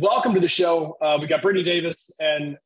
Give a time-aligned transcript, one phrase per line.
[0.00, 0.96] welcome to the show.
[1.00, 2.56] Uh, we got Brittany Davis and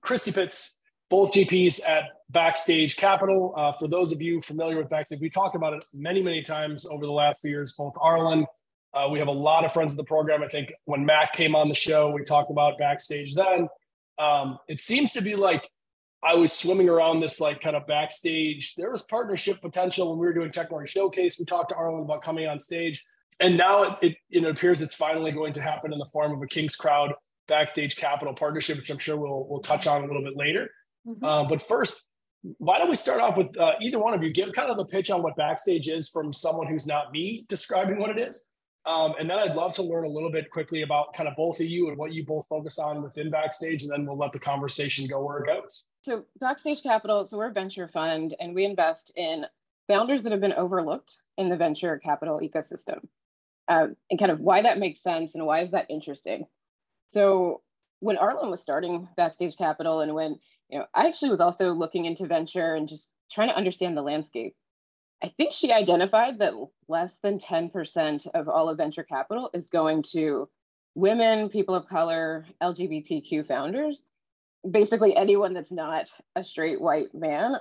[0.00, 3.54] Christy Pitts, both GPs at Backstage Capital.
[3.56, 6.86] Uh, for those of you familiar with Backstage, we talked about it many, many times
[6.86, 7.74] over the last few years.
[7.78, 8.44] Both Arlan,
[8.92, 10.42] uh, we have a lot of friends of the program.
[10.42, 13.68] I think when Mac came on the show, we talked about Backstage then.
[14.18, 15.68] Um, it seems to be like
[16.24, 18.74] I was swimming around this like kind of backstage.
[18.74, 21.38] There was partnership potential when we were doing Technology Showcase.
[21.38, 23.04] We talked to Arlan about coming on stage
[23.40, 26.42] and now it, it, it appears it's finally going to happen in the form of
[26.42, 27.12] a KingsCrowd
[27.48, 30.70] backstage capital partnership, which I'm sure we'll we'll touch on a little bit later.
[31.06, 31.24] Mm-hmm.
[31.24, 32.06] Uh, but first,
[32.58, 34.84] why don't we start off with uh, either one of you give kind of the
[34.84, 38.48] pitch on what backstage is from someone who's not me describing what it is,
[38.86, 41.60] um, and then I'd love to learn a little bit quickly about kind of both
[41.60, 44.38] of you and what you both focus on within backstage, and then we'll let the
[44.38, 45.84] conversation go where it goes.
[46.02, 49.46] So backstage capital, so we're a venture fund, and we invest in
[49.88, 53.00] founders that have been overlooked in the venture capital ecosystem
[53.68, 56.44] um, and kind of why that makes sense and why is that interesting.
[57.10, 57.62] So
[58.00, 62.04] when Arlan was starting Backstage Capital and when, you know, I actually was also looking
[62.04, 64.54] into venture and just trying to understand the landscape.
[65.22, 66.54] I think she identified that
[66.88, 70.48] less than 10% of all of venture capital is going to
[70.94, 74.00] women, people of color, LGBTQ founders,
[74.68, 77.56] basically anyone that's not a straight white man,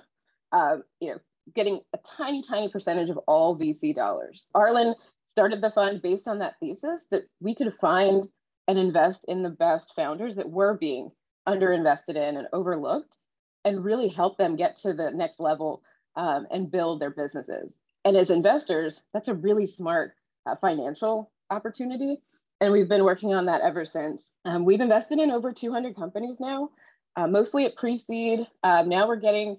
[0.51, 1.19] uh, you know,
[1.53, 4.45] getting a tiny, tiny percentage of all VC dollars.
[4.55, 4.95] Arlan
[5.39, 8.27] started the fund based on that thesis that we could find
[8.67, 11.09] and invest in the best founders that were being
[11.47, 13.15] underinvested in and overlooked
[13.63, 15.81] and really help them get to the next level
[16.17, 17.79] um, and build their businesses.
[18.03, 20.11] And as investors, that's a really smart
[20.45, 22.17] uh, financial opportunity.
[22.59, 24.29] And we've been working on that ever since.
[24.43, 26.71] Um, we've invested in over 200 companies now,
[27.15, 28.45] uh, mostly at pre seed.
[28.61, 29.55] Um, now we're getting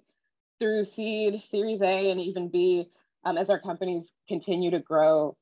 [0.58, 2.90] through seed, Series A, and even B
[3.24, 5.38] um, as our companies continue to grow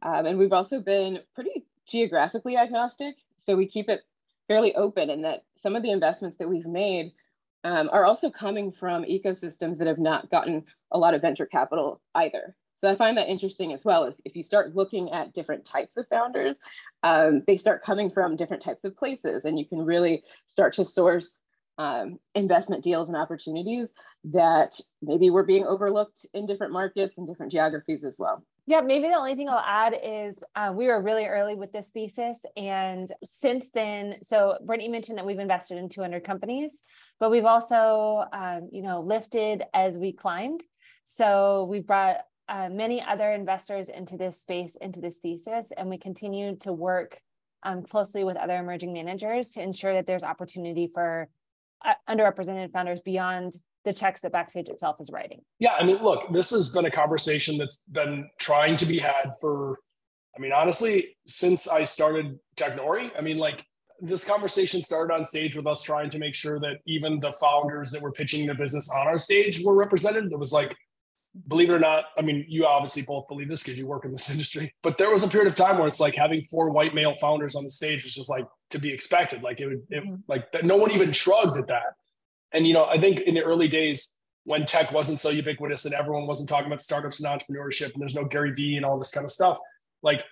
[0.00, 3.16] um, and we've also been pretty geographically agnostic.
[3.38, 4.00] So we keep it
[4.48, 7.12] fairly open in that some of the investments that we've made
[7.64, 12.00] um, are also coming from ecosystems that have not gotten a lot of venture capital
[12.14, 12.56] either.
[12.80, 14.04] So I find that interesting as well.
[14.04, 16.58] If, if you start looking at different types of founders,
[17.04, 20.84] um, they start coming from different types of places, and you can really start to
[20.84, 21.38] source
[21.78, 23.88] um, investment deals and opportunities
[24.24, 28.44] that maybe were being overlooked in different markets and different geographies as well.
[28.66, 31.88] Yeah, maybe the only thing I'll add is uh, we were really early with this
[31.88, 32.38] thesis.
[32.56, 36.82] And since then, so Brittany mentioned that we've invested in 200 companies,
[37.18, 40.62] but we've also, um, you know, lifted as we climbed.
[41.04, 42.18] So we brought
[42.48, 47.20] uh, many other investors into this space, into this thesis, and we continue to work
[47.64, 51.28] um, closely with other emerging managers to ensure that there's opportunity for
[51.84, 55.42] uh, underrepresented founders beyond the checks that Backstage itself is writing.
[55.58, 59.32] Yeah, I mean, look, this has been a conversation that's been trying to be had
[59.40, 59.78] for,
[60.36, 63.10] I mean, honestly, since I started Technori.
[63.16, 63.64] I mean, like
[64.00, 67.90] this conversation started on stage with us trying to make sure that even the founders
[67.92, 70.30] that were pitching their business on our stage were represented.
[70.32, 70.76] It was like,
[71.48, 74.12] believe it or not, I mean, you obviously both believe this because you work in
[74.12, 76.94] this industry, but there was a period of time where it's like having four white
[76.94, 79.42] male founders on the stage was just like to be expected.
[79.42, 80.16] Like it would, it, mm-hmm.
[80.28, 81.94] like no one even shrugged at that.
[82.52, 85.94] And you know, I think in the early days when tech wasn't so ubiquitous and
[85.94, 89.10] everyone wasn't talking about startups and entrepreneurship and there's no Gary Vee and all this
[89.10, 89.58] kind of stuff,
[90.02, 90.24] like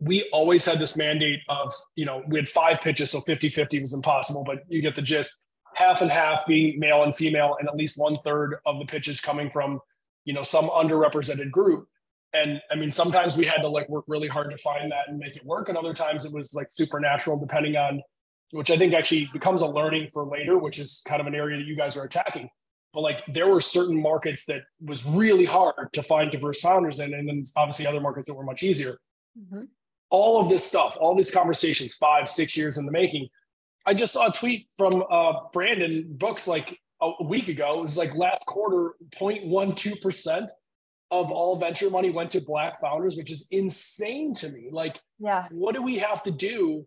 [0.00, 3.92] we always had this mandate of, you know, we had five pitches, so 50-50 was
[3.92, 5.44] impossible, but you get the gist.
[5.74, 9.20] Half and half being male and female, and at least one third of the pitches
[9.20, 9.80] coming from,
[10.24, 11.86] you know, some underrepresented group.
[12.32, 15.18] And I mean, sometimes we had to like work really hard to find that and
[15.18, 15.68] make it work.
[15.68, 18.02] And other times it was like supernatural, depending on
[18.52, 21.56] which I think actually becomes a learning for later, which is kind of an area
[21.58, 22.48] that you guys are attacking.
[22.92, 27.14] But like there were certain markets that was really hard to find diverse founders in,
[27.14, 28.98] and then obviously other markets that were much easier.
[29.38, 29.64] Mm-hmm.
[30.10, 33.28] All of this stuff, all these conversations, five, six years in the making.
[33.86, 37.78] I just saw a tweet from uh, Brandon Books like a week ago.
[37.78, 40.48] It was like last quarter, 0.12%
[41.12, 44.68] of all venture money went to black founders, which is insane to me.
[44.70, 46.86] Like, yeah, what do we have to do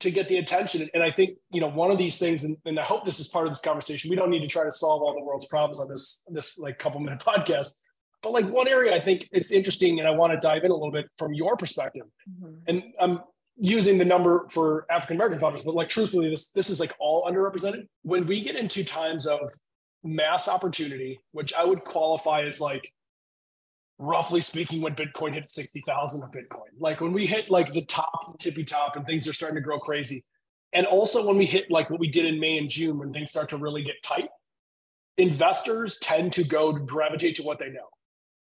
[0.00, 0.88] to get the attention.
[0.94, 3.28] And I think, you know, one of these things, and, and, I hope this is
[3.28, 5.78] part of this conversation, we don't need to try to solve all the world's problems
[5.78, 7.74] on this, this like couple minute podcast.
[8.22, 10.74] But like one area I think it's interesting, and I want to dive in a
[10.74, 12.04] little bit from your perspective.
[12.28, 12.54] Mm-hmm.
[12.66, 13.20] And I'm
[13.56, 17.24] using the number for African American founders, but like truthfully, this this is like all
[17.24, 17.86] underrepresented.
[18.02, 19.50] When we get into times of
[20.04, 22.92] mass opportunity, which I would qualify as like
[24.00, 26.70] roughly speaking, when Bitcoin hit 60,000 of Bitcoin.
[26.78, 29.78] Like when we hit like the top, tippy top, and things are starting to grow
[29.78, 30.24] crazy.
[30.72, 33.30] And also when we hit like what we did in May and June, when things
[33.30, 34.30] start to really get tight,
[35.18, 37.88] investors tend to go to gravitate to what they know.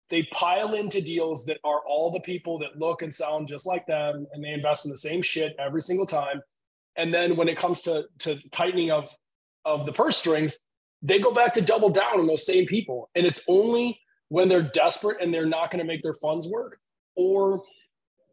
[0.08, 3.86] they pile into deals that are all the people that look and sound just like
[3.86, 6.40] them and they invest in the same shit every single time
[6.96, 9.14] and then when it comes to to tightening of
[9.64, 10.58] of the purse strings
[11.02, 14.62] they go back to double down on those same people and it's only when they're
[14.62, 16.78] desperate and they're not going to make their funds work
[17.16, 17.62] or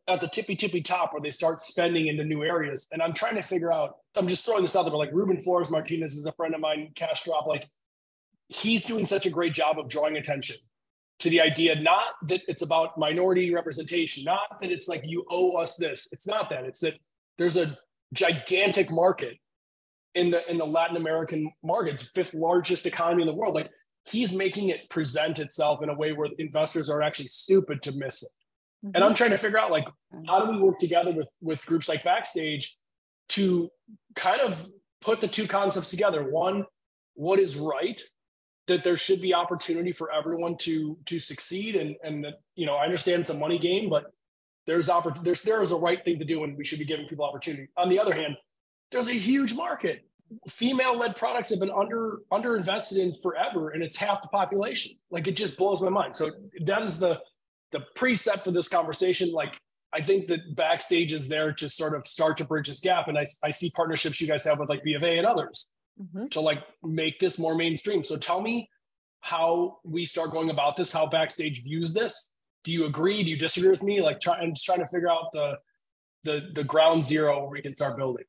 [0.07, 3.35] at the tippy tippy top where they start spending into new areas and i'm trying
[3.35, 6.25] to figure out i'm just throwing this out there but like ruben flores martinez is
[6.25, 7.69] a friend of mine Cashdrop like
[8.49, 10.57] he's doing such a great job of drawing attention
[11.19, 15.55] to the idea not that it's about minority representation, not that it's like you owe
[15.57, 16.09] us this.
[16.11, 16.65] It's not that.
[16.65, 16.95] It's that
[17.37, 17.77] there's a
[18.13, 19.37] gigantic market
[20.15, 21.93] in the in the Latin American market.
[21.93, 23.55] It's fifth largest economy in the world.
[23.55, 23.69] Like
[24.05, 28.23] he's making it present itself in a way where investors are actually stupid to miss
[28.23, 28.29] it.
[28.85, 28.95] Mm-hmm.
[28.95, 29.15] And I'm mm-hmm.
[29.15, 29.85] trying to figure out like
[30.27, 32.77] how do we work together with with groups like Backstage
[33.29, 33.69] to
[34.15, 34.67] kind of
[35.01, 36.29] put the two concepts together.
[36.29, 36.65] One,
[37.15, 38.01] what is right
[38.67, 42.75] that there should be opportunity for everyone to to succeed and and that you know
[42.75, 44.05] I understand it's a money game but
[44.65, 47.07] there's oppor- there's there is a right thing to do and we should be giving
[47.07, 48.37] people opportunity on the other hand
[48.91, 50.05] there's a huge market
[50.47, 55.27] female led products have been under underinvested in forever and it's half the population like
[55.27, 56.29] it just blows my mind so
[56.65, 57.21] that is the
[57.71, 59.59] the precept for this conversation like
[59.93, 63.17] I think that backstage is there to sort of start to bridge this gap and
[63.17, 65.69] I, I see partnerships you guys have with like B of A and others
[66.01, 66.27] mm-hmm.
[66.29, 68.03] to like make this more mainstream.
[68.03, 68.69] So tell me
[69.21, 72.31] how we start going about this, how Backstage views this.
[72.63, 73.23] Do you agree?
[73.23, 74.01] Do you disagree with me?
[74.01, 75.57] Like try, I'm just trying to figure out the
[76.23, 78.25] the the ground zero where we can start building.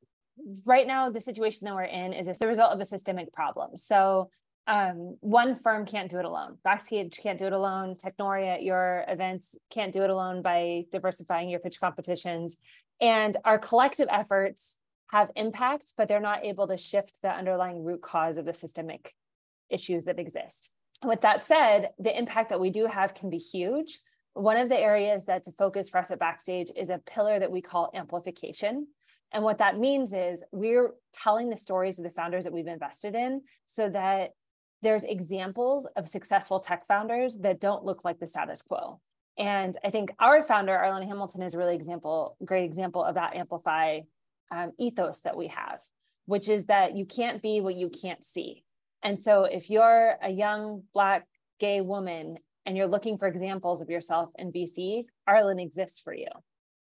[0.65, 3.77] Right now, the situation that we're in is the result of a systemic problem.
[3.77, 4.31] So
[4.67, 6.59] um, one firm can't do it alone.
[6.65, 7.97] Backstage can't do it alone.
[7.97, 12.57] Technoria at your events can't do it alone by diversifying your pitch competitions.
[13.01, 14.77] And our collective efforts
[15.11, 19.15] have impact, but they're not able to shift the underlying root cause of the systemic
[19.69, 20.71] issues that exist.
[21.05, 24.01] With that said, the impact that we do have can be huge.
[24.33, 27.53] One of the areas that's a focus for us at Backstage is a pillar that
[27.53, 28.89] we call amplification.
[29.33, 33.15] And what that means is we're telling the stories of the founders that we've invested
[33.15, 34.31] in so that
[34.83, 39.01] there's examples of successful tech founders that don't look like the status quo.
[39.37, 43.35] And I think our founder, Arlan Hamilton, is a really example, great example of that
[43.35, 44.01] amplify
[44.53, 45.81] um, ethos that we have,
[46.27, 48.65] which is that you can't be what you can't see.
[49.03, 51.27] And so if you're a young Black
[51.59, 56.29] gay woman and you're looking for examples of yourself in VC, Arlan exists for you.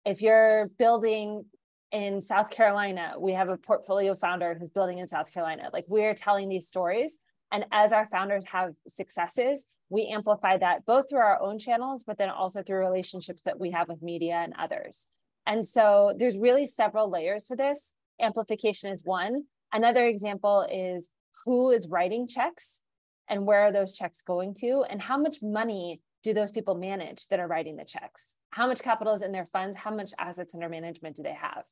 [0.05, 1.45] If you're building
[1.91, 5.69] in South Carolina, we have a portfolio founder who's building in South Carolina.
[5.73, 7.17] Like we're telling these stories.
[7.51, 12.17] And as our founders have successes, we amplify that both through our own channels, but
[12.19, 15.07] then also through relationships that we have with media and others.
[15.47, 17.95] And so there's really several layers to this.
[18.21, 19.45] Amplification is one.
[19.73, 21.09] Another example is
[21.45, 22.81] who is writing checks
[23.27, 27.27] and where are those checks going to and how much money do those people manage
[27.27, 28.35] that are writing the checks?
[28.51, 29.77] How much capital is in their funds?
[29.77, 31.63] How much assets under management do they have?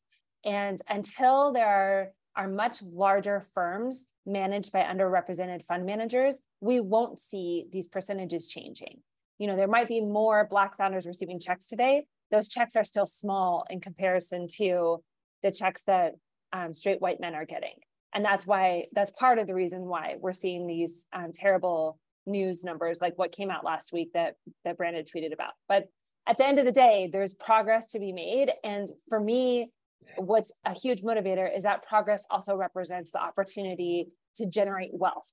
[0.48, 7.20] And until there are, are much larger firms managed by underrepresented fund managers, we won't
[7.20, 9.02] see these percentages changing.
[9.38, 13.08] You know, there might be more Black founders receiving checks today, those checks are still
[13.08, 15.04] small in comparison to
[15.44, 16.14] the checks that
[16.54, 17.76] um, straight white men are getting.
[18.14, 22.64] And that's why, that's part of the reason why we're seeing these um, terrible news
[22.64, 24.36] numbers like what came out last week that,
[24.66, 25.54] that Brandon tweeted about.
[25.68, 25.86] But
[26.28, 28.52] at the end of the day, there's progress to be made.
[28.64, 29.72] And for me,
[30.18, 35.32] what's a huge motivator is that progress also represents the opportunity to generate wealth.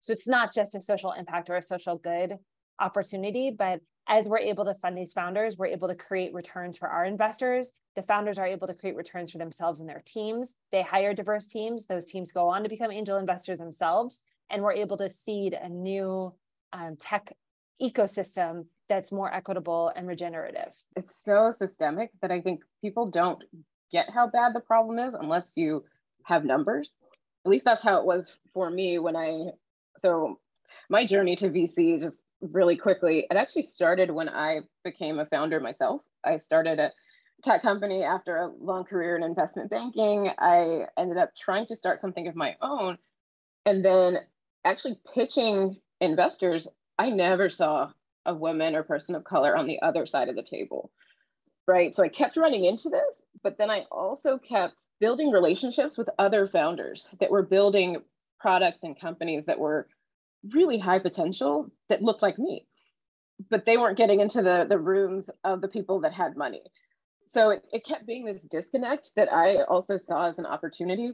[0.00, 2.36] So it's not just a social impact or a social good
[2.80, 6.88] opportunity, but as we're able to fund these founders, we're able to create returns for
[6.88, 7.72] our investors.
[7.96, 10.56] The founders are able to create returns for themselves and their teams.
[10.72, 11.86] They hire diverse teams.
[11.86, 14.20] Those teams go on to become angel investors themselves.
[14.50, 16.34] And we're able to seed a new
[16.74, 17.32] um, tech
[17.80, 20.74] ecosystem that's more equitable and regenerative.
[20.96, 23.42] It's so systemic that I think people don't
[23.94, 25.84] get how bad the problem is unless you
[26.24, 26.92] have numbers.
[27.46, 29.52] At least that's how it was for me when I,
[29.98, 30.40] so
[30.90, 33.26] my journey to VC just really quickly.
[33.30, 36.02] It actually started when I became a founder myself.
[36.24, 36.92] I started a
[37.44, 40.30] tech company after a long career in investment banking.
[40.38, 42.98] I ended up trying to start something of my own
[43.64, 44.18] and then
[44.64, 46.66] actually pitching investors.
[46.98, 47.90] I never saw
[48.26, 50.90] a woman or person of color on the other side of the table.
[51.66, 51.96] Right.
[51.96, 56.46] So I kept running into this, but then I also kept building relationships with other
[56.48, 58.02] founders that were building
[58.40, 59.88] products and companies that were
[60.52, 62.66] really high potential that looked like me
[63.50, 66.60] but they weren't getting into the the rooms of the people that had money
[67.26, 71.12] so it, it kept being this disconnect that i also saw as an opportunity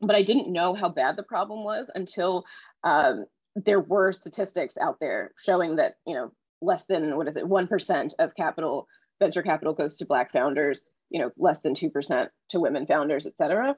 [0.00, 2.44] but i didn't know how bad the problem was until
[2.84, 6.32] um, there were statistics out there showing that you know
[6.64, 8.88] less than what is it, 1% of capital,
[9.20, 13.36] venture capital goes to Black founders, you know, less than 2% to women founders, et
[13.36, 13.76] cetera.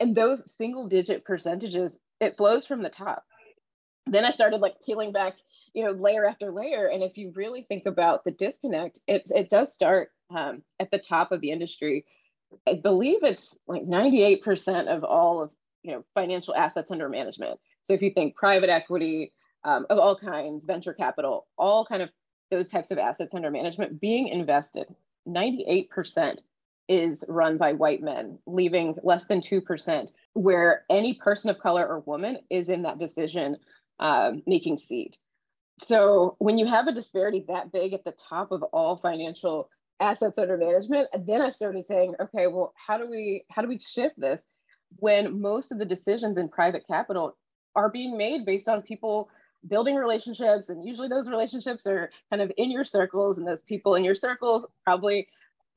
[0.00, 3.24] And those single digit percentages, it flows from the top.
[4.06, 5.34] Then I started like peeling back,
[5.72, 6.88] you know, layer after layer.
[6.88, 10.98] And if you really think about the disconnect, it, it does start um, at the
[10.98, 12.04] top of the industry.
[12.66, 15.50] I believe it's like 98% of all of,
[15.82, 17.58] you know, financial assets under management.
[17.82, 19.32] So if you think private equity
[19.64, 22.10] um, of all kinds, venture capital, all kind of
[22.54, 24.86] those types of assets under management being invested,
[25.26, 26.38] 98%
[26.88, 32.00] is run by white men, leaving less than 2%, where any person of color or
[32.00, 33.56] woman is in that decision
[33.98, 35.18] um, making seat.
[35.88, 39.68] So when you have a disparity that big at the top of all financial
[39.98, 43.78] assets under management, then I started saying, okay, well, how do we how do we
[43.78, 44.40] shift this
[44.98, 47.36] when most of the decisions in private capital
[47.74, 49.28] are being made based on people
[49.68, 53.94] building relationships and usually those relationships are kind of in your circles and those people
[53.94, 55.28] in your circles probably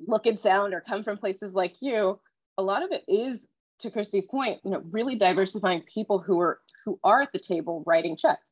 [0.05, 2.19] look and sound or come from places like you.
[2.57, 3.47] A lot of it is
[3.79, 7.83] to christy's point you know really diversifying people who are who are at the table
[7.85, 8.45] writing checks.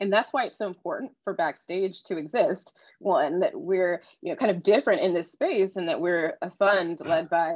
[0.00, 2.72] And that's why it's so important for backstage to exist.
[2.98, 6.50] One that we're you know kind of different in this space and that we're a
[6.50, 7.54] fund led by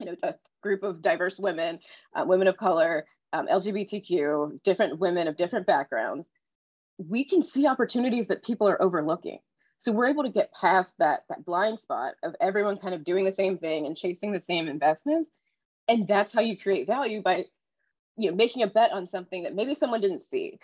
[0.00, 1.78] you know a group of diverse women
[2.14, 6.26] uh, women of color um, LGBTQ, different women of different backgrounds,
[6.98, 9.38] we can see opportunities that people are overlooking.
[9.78, 13.24] So we're able to get past that, that blind spot of everyone kind of doing
[13.24, 15.30] the same thing and chasing the same investments.
[15.86, 17.46] And that's how you create value by
[18.16, 20.58] you know, making a bet on something that maybe someone didn't see.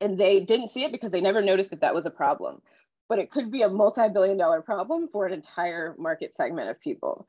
[0.00, 2.60] And they didn't see it because they never noticed that that was a problem.
[3.08, 7.26] But it could be a multi-billion dollar problem for an entire market segment of people.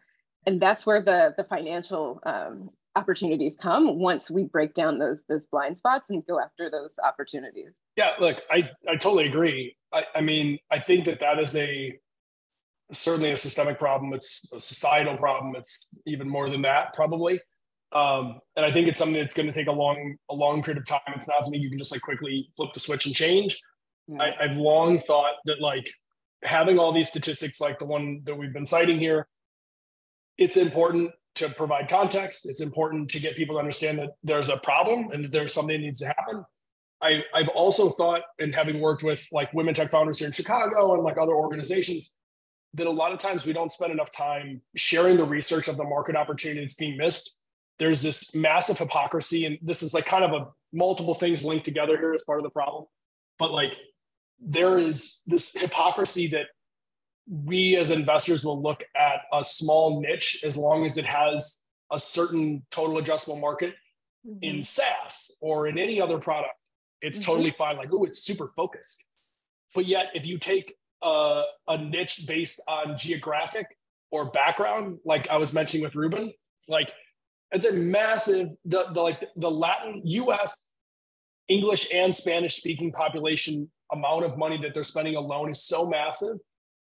[0.47, 5.45] And that's where the, the financial um, opportunities come once we break down those those
[5.45, 7.71] blind spots and go after those opportunities.
[7.95, 9.75] Yeah look i i totally agree.
[9.93, 11.97] I, I mean i think that that is a
[12.93, 14.13] certainly a systemic problem.
[14.13, 15.55] It's a societal problem.
[15.55, 17.39] It's even more than that probably.
[17.93, 20.81] Um, and i think it's something that's going to take a long a long period
[20.81, 21.13] of time.
[21.15, 23.59] It's not something you can just like quickly flip the switch and change.
[24.07, 24.23] Yeah.
[24.23, 25.89] I, i've long thought that like
[26.43, 29.27] having all these statistics like the one that we've been citing here
[30.37, 32.47] it's important to provide context.
[32.47, 35.75] It's important to get people to understand that there's a problem and that there's something
[35.75, 36.45] that needs to happen.
[37.01, 40.93] I, I've also thought, and having worked with like women tech founders here in Chicago
[40.93, 42.17] and like other organizations,
[42.73, 45.83] that a lot of times we don't spend enough time sharing the research of the
[45.83, 47.37] market opportunity that's being missed.
[47.79, 51.97] There's this massive hypocrisy, and this is like kind of a multiple things linked together
[51.97, 52.85] here as part of the problem.
[53.39, 53.77] But like
[54.39, 56.47] there is this hypocrisy that
[57.31, 61.97] we as investors will look at a small niche as long as it has a
[61.97, 63.73] certain total addressable market
[64.27, 64.37] mm-hmm.
[64.41, 66.53] in SaaS or in any other product.
[67.01, 67.31] It's mm-hmm.
[67.31, 67.77] totally fine.
[67.77, 69.05] Like, oh, it's super focused.
[69.73, 73.65] But yet, if you take a, a niche based on geographic
[74.11, 76.33] or background, like I was mentioning with Ruben,
[76.67, 76.91] like
[77.51, 80.57] it's a massive the, the like the Latin US
[81.47, 86.37] English and Spanish speaking population amount of money that they're spending alone is so massive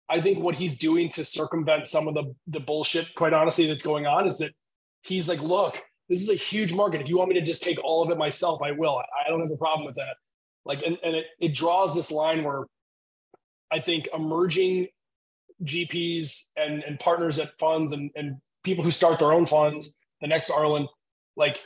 [0.09, 3.83] I think what he's doing to circumvent some of the the bullshit, quite honestly, that's
[3.83, 4.53] going on is that
[5.01, 7.01] he's like, look, this is a huge market.
[7.01, 8.97] If you want me to just take all of it myself, I will.
[8.97, 10.15] I don't have a problem with that.
[10.65, 12.63] Like, and, and it, it draws this line where
[13.71, 14.87] I think emerging
[15.63, 20.27] GPs and, and partners at funds and, and people who start their own funds, the
[20.27, 20.87] next Arlan,
[21.35, 21.61] like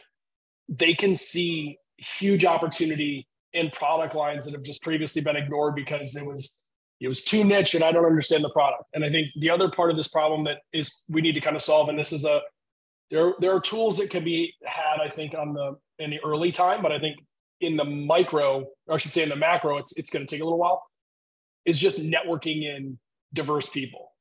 [0.69, 6.15] they can see huge opportunity in product lines that have just previously been ignored because
[6.15, 6.60] it was
[7.01, 8.83] it was too niche and I don't understand the product.
[8.93, 11.55] And I think the other part of this problem that is we need to kind
[11.55, 12.41] of solve, and this is a
[13.09, 16.51] there there are tools that can be had, I think, on the in the early
[16.51, 17.17] time, but I think
[17.59, 20.41] in the micro, or I should say in the macro, it's it's going to take
[20.41, 20.83] a little while.
[21.65, 22.99] Is just networking in
[23.33, 24.11] diverse people.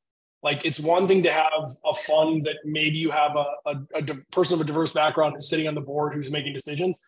[0.42, 1.52] Like it's one thing to have
[1.84, 5.48] a fund that maybe you have a, a, a person of a diverse background who's
[5.48, 7.00] sitting on the board who's making decisions.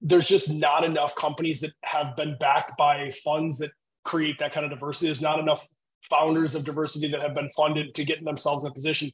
[0.00, 3.70] There's just not enough companies that have been backed by funds that
[4.04, 5.06] create that kind of diversity.
[5.06, 5.66] There's not enough
[6.08, 9.10] founders of diversity that have been funded to get themselves in a position.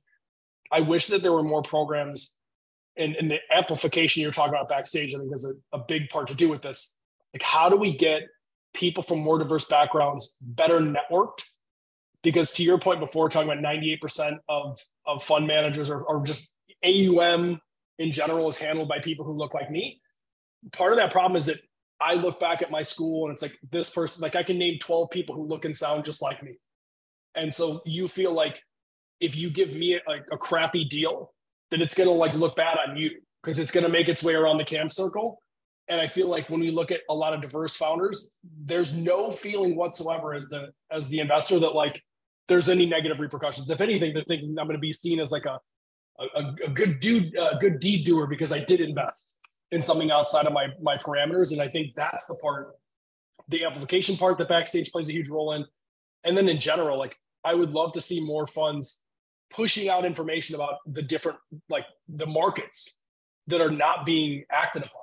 [0.71, 2.37] I wish that there were more programs
[2.97, 6.29] and, and the amplification you're talking about backstage, I think is a, a big part
[6.29, 6.97] to do with this.
[7.35, 8.23] Like, how do we get
[8.75, 11.43] people from more diverse backgrounds better networked?
[12.23, 16.57] Because to your point before, talking about 98% of, of fund managers or, or just
[16.85, 17.61] AUM
[17.99, 20.01] in general is handled by people who look like me.
[20.73, 21.59] Part of that problem is that
[22.01, 24.79] I look back at my school and it's like this person, like I can name
[24.81, 26.59] 12 people who look and sound just like me.
[27.35, 28.63] And so you feel like
[29.21, 31.33] if you give me a, a crappy deal,
[31.71, 33.11] then it's going to like look bad on you
[33.43, 35.43] because it's going to make its way around the cam circle.
[35.89, 39.31] And I feel like when we look at a lot of diverse founders, there's no
[39.31, 42.03] feeling whatsoever as the as the investor that like
[42.49, 43.71] there's any negative repercussions.
[43.71, 45.61] If anything, they're thinking I'm going to be seen as like a
[46.19, 49.29] a, a good dude, a good deed doer because I did invest
[49.73, 51.53] in something outside of my my parameters.
[51.53, 52.77] And I think that's the part,
[53.49, 55.65] the amplification part that backstage plays a huge role in.
[56.25, 59.03] And then in general, like I would love to see more funds
[59.51, 63.01] pushing out information about the different like the markets
[63.47, 65.03] that are not being acted upon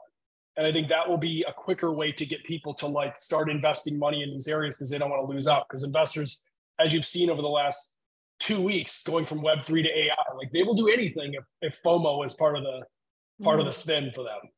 [0.58, 3.50] and i think that will be a quicker way to get people to like start
[3.50, 6.44] investing money in these areas because they don't want to lose out because investors
[6.80, 7.96] as you've seen over the last
[8.40, 11.80] two weeks going from web 3 to ai like they will do anything if, if
[11.84, 12.82] fomo is part of the
[13.44, 13.62] part mm-hmm.
[13.62, 14.50] of the spin for them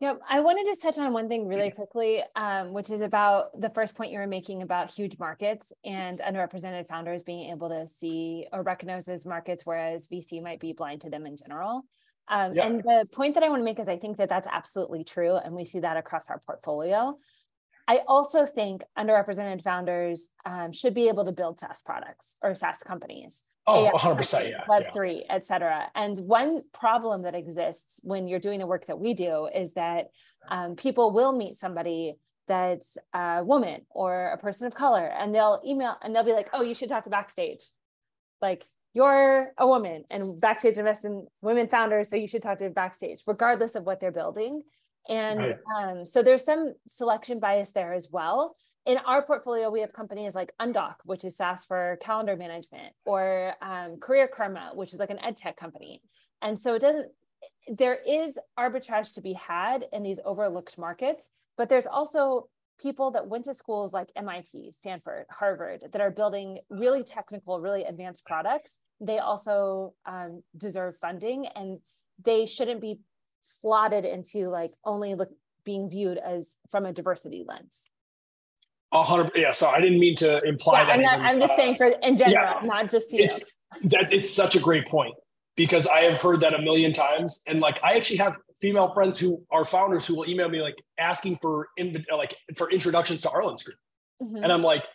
[0.00, 3.60] yeah, I want to just touch on one thing really quickly, um, which is about
[3.60, 7.86] the first point you were making about huge markets and underrepresented founders being able to
[7.86, 11.82] see or recognize those markets, whereas VC might be blind to them in general.
[12.28, 12.66] Um, yeah.
[12.66, 15.36] And the point that I want to make is I think that that's absolutely true.
[15.36, 17.18] And we see that across our portfolio.
[17.86, 22.78] I also think underrepresented founders um, should be able to build SaaS products or SaaS
[22.78, 23.42] companies.
[23.66, 24.50] Oh, 100%.
[24.50, 24.64] Yeah.
[24.68, 25.34] Web3, yeah.
[25.34, 25.86] et cetera.
[25.94, 30.08] And one problem that exists when you're doing the work that we do is that
[30.50, 32.14] um, people will meet somebody
[32.48, 36.48] that's a woman or a person of color and they'll email and they'll be like,
[36.52, 37.62] oh, you should talk to Backstage.
[38.42, 42.70] Like, you're a woman and Backstage invests in women founders, so you should talk to
[42.70, 44.62] Backstage, regardless of what they're building.
[45.08, 45.58] And right.
[45.76, 48.56] um, so there's some selection bias there as well
[48.86, 53.54] in our portfolio, we have companies like Undock, which is SaaS for calendar management, or
[53.60, 56.02] um, Career Karma, which is like an ed tech company.
[56.40, 57.08] And so it doesn't,
[57.68, 62.48] there is arbitrage to be had in these overlooked markets, but there's also
[62.80, 67.84] people that went to schools like MIT, Stanford, Harvard that are building really technical, really
[67.84, 68.78] advanced products.
[69.00, 71.80] They also um, deserve funding and
[72.24, 73.00] they shouldn't be
[73.42, 75.30] slotted into like only look,
[75.64, 77.89] being viewed as from a diversity lens.
[78.92, 79.52] A hundred, yeah.
[79.52, 80.92] So I didn't mean to imply yeah, that.
[80.94, 83.22] I'm, not, I'm just uh, saying for in general, yeah, not just you.
[83.22, 85.14] It's that it's such a great point
[85.56, 89.16] because I have heard that a million times, and like I actually have female friends
[89.16, 93.30] who are founders who will email me like asking for in like for introductions to
[93.30, 93.76] Arlan's group,
[94.20, 94.42] mm-hmm.
[94.42, 94.86] and I'm like,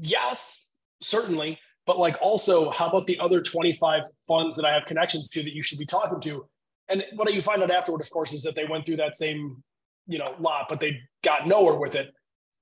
[0.00, 5.28] yes, certainly, but like also, how about the other 25 funds that I have connections
[5.30, 6.46] to that you should be talking to?
[6.88, 9.64] And what you find out afterward, of course, is that they went through that same
[10.06, 12.12] you know lot, but they got nowhere with it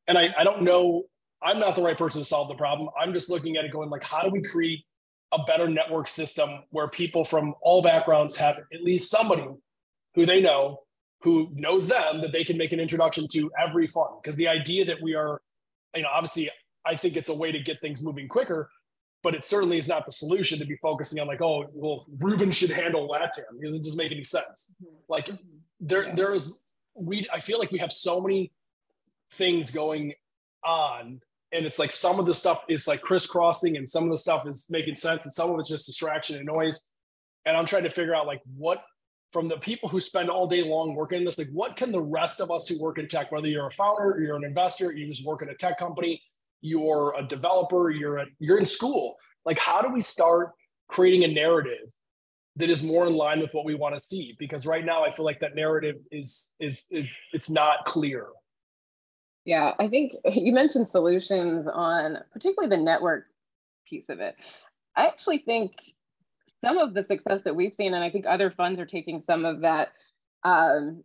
[0.06, 1.04] and I, I don't know,
[1.42, 2.88] I'm not the right person to solve the problem.
[2.98, 4.84] I'm just looking at it going like, how do we create
[5.32, 9.46] a better network system where people from all backgrounds have at least somebody
[10.14, 10.80] who they know
[11.22, 14.84] who knows them that they can make an introduction to every fund because the idea
[14.84, 15.40] that we are
[15.94, 16.50] you know obviously
[16.84, 18.68] i think it's a way to get things moving quicker
[19.22, 22.50] but it certainly is not the solution to be focusing on like oh well ruben
[22.50, 24.96] should handle latam it doesn't just make any sense mm-hmm.
[25.08, 25.36] like mm-hmm.
[25.80, 28.50] there there's we i feel like we have so many
[29.32, 30.12] things going
[30.64, 31.20] on.
[31.52, 34.46] And it's like some of the stuff is like crisscrossing and some of the stuff
[34.46, 36.90] is making sense and some of it's just distraction and noise.
[37.46, 38.84] And i'm trying to figure out like what
[39.32, 42.40] from the people who spend all day long working this like what can the rest
[42.40, 45.06] of us who work in tech whether you're a founder or you're an investor you
[45.06, 46.22] just work in a tech company
[46.60, 50.50] you're a developer you're you're in school like how do we start
[50.88, 51.88] creating a narrative
[52.56, 54.34] that is more in line with what we want to see?
[54.38, 58.26] Because right now i feel like that narrative is is, is it's not clear
[59.44, 63.26] yeah, I think you mentioned solutions on particularly the network
[63.88, 64.36] piece of it.
[64.96, 65.72] I actually think
[66.62, 69.44] some of the success that we've seen, and I think other funds are taking some
[69.44, 69.92] of that
[70.44, 71.02] um,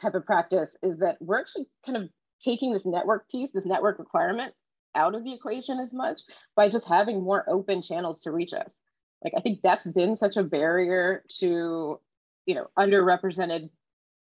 [0.00, 2.08] type of practice, is that we're actually kind of
[2.42, 4.54] taking this network piece, this network requirement
[4.94, 6.22] out of the equation as much
[6.56, 8.74] by just having more open channels to reach us.
[9.22, 12.00] Like I think that's been such a barrier to,
[12.46, 13.70] you know, underrepresented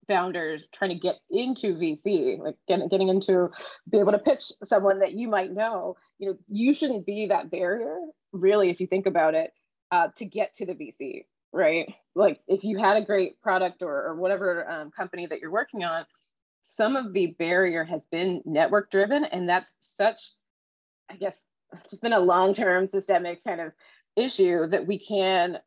[0.10, 3.50] founders trying to get into VC, like get, getting into
[3.90, 7.52] be able to pitch someone that you might know, you know, you shouldn't be that
[7.52, 8.00] barrier,
[8.34, 9.54] really, if you think about it,
[9.92, 11.94] uh, to get to the VC, right?
[12.16, 15.84] Like if you had a great product or, or whatever um, company that you're working
[15.84, 16.06] on,
[16.64, 20.34] some of the barrier has been network driven, and that's such,
[21.10, 21.38] I guess,
[21.92, 23.74] it's been a long term systemic kind of
[24.16, 25.60] issue that we can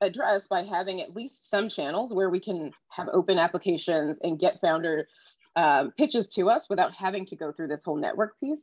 [0.00, 4.60] address by having at least some channels where we can have open applications and get
[4.60, 5.08] founder
[5.56, 8.60] um, pitches to us without having to go through this whole network piece.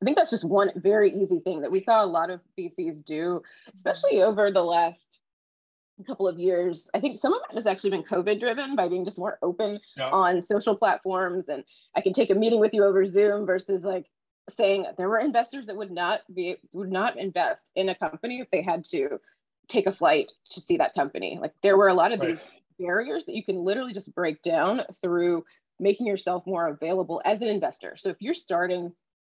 [0.00, 3.04] I think that's just one very easy thing that we saw a lot of VCs
[3.04, 3.42] do,
[3.74, 5.18] especially over the last
[6.06, 6.86] couple of years.
[6.94, 9.80] I think some of it has actually been COVID driven by being just more open
[9.96, 10.10] yeah.
[10.10, 11.48] on social platforms.
[11.48, 11.64] And
[11.96, 14.06] I can take a meeting with you over Zoom versus like
[14.56, 18.50] saying there were investors that would not be would not invest in a company if
[18.50, 19.18] they had to
[19.68, 21.38] take a flight to see that company.
[21.40, 22.30] Like there were a lot of right.
[22.30, 22.38] these
[22.78, 25.44] barriers that you can literally just break down through
[25.80, 27.96] making yourself more available as an investor.
[27.96, 28.92] So if you're starting,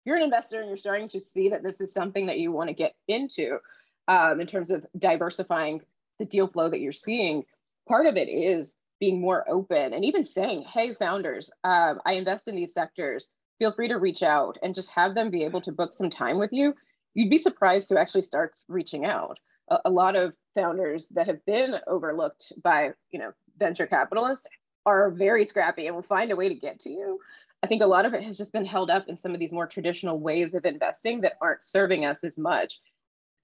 [0.05, 2.69] you're an investor and you're starting to see that this is something that you want
[2.69, 3.59] to get into
[4.07, 5.83] um, in terms of diversifying
[6.19, 7.45] the deal flow that you're seeing,
[7.87, 12.49] part of it is being more open and even saying, hey, founders, um, I invest
[12.49, 13.29] in these sectors.
[13.59, 16.39] Feel free to reach out and just have them be able to book some time
[16.39, 16.75] with you.
[17.15, 19.39] You'd be surprised who actually starts reaching out.
[19.71, 24.47] A, a lot of founders that have been overlooked by, you know, venture capitalists
[24.87, 27.21] are very scrappy and will find a way to get to you.
[27.63, 29.53] I think a lot of it has just been held up in some of these
[29.53, 32.79] more traditional ways of investing that aren't serving us as much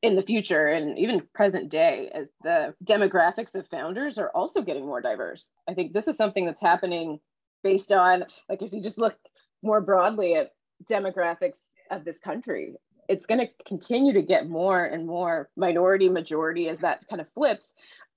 [0.03, 4.87] in the future and even present day as the demographics of founders are also getting
[4.87, 5.49] more diverse.
[5.69, 7.19] I think this is something that's happening
[7.63, 9.17] based on, like, if you just look
[9.63, 10.53] more broadly at
[10.85, 11.57] demographics
[11.91, 12.75] of this country,
[13.09, 17.33] it's going to continue to get more and more minority majority as that kind of
[17.35, 17.67] flips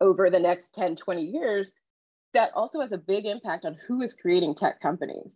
[0.01, 1.71] over the next 10, 20 years.
[2.33, 5.35] That also has a big impact on who is creating tech companies.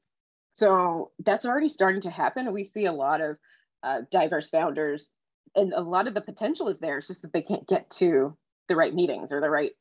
[0.54, 2.52] So that's already starting to happen.
[2.54, 3.38] We see a lot of
[3.84, 5.10] uh, diverse founders
[5.56, 6.98] and a lot of the potential is there.
[6.98, 8.38] It's just that they can't get to
[8.68, 9.72] the right meetings or the right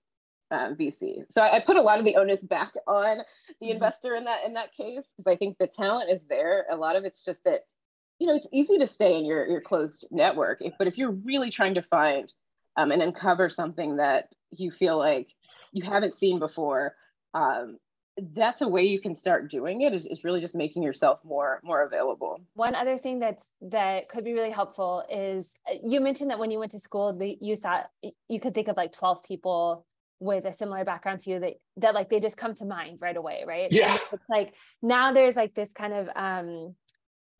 [0.50, 1.22] um, VC.
[1.30, 3.18] So I, I, put a lot of the onus back on
[3.61, 3.74] the mm-hmm.
[3.74, 6.66] investor in that in that case because I think the talent is there.
[6.70, 7.61] A lot of it's just that
[8.20, 11.11] you know it's easy to stay in your your closed network, if, but if you're
[11.11, 12.33] really trying to find
[12.76, 15.28] um, and uncover something that you feel like
[15.72, 16.94] you haven't seen before,
[17.35, 17.78] um,
[18.35, 21.61] that's a way you can start doing it is, is really just making yourself more
[21.64, 22.38] more available.
[22.54, 26.50] One other thing that's that could be really helpful is uh, you mentioned that when
[26.50, 27.88] you went to school the, you thought
[28.28, 29.87] you could think of like 12 people
[30.18, 33.16] with a similar background to you that that like they just come to mind right
[33.16, 33.68] away right?
[33.70, 33.96] Yeah.
[34.12, 34.52] It's like
[34.83, 36.74] now there's like this kind of um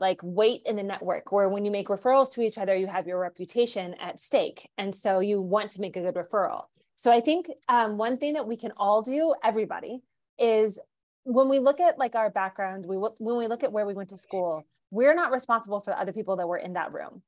[0.01, 3.07] like weight in the network where when you make referrals to each other you have
[3.07, 6.65] your reputation at stake and so you want to make a good referral
[6.97, 10.01] so i think um, one thing that we can all do everybody
[10.39, 10.81] is
[11.25, 13.95] when we look at like our background, we look when we look at where we
[13.95, 17.23] went to school, we're not responsible for the other people that were in that room.